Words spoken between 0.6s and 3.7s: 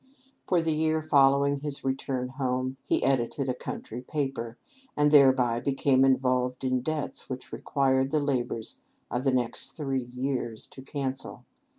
the year following his return home, he edited a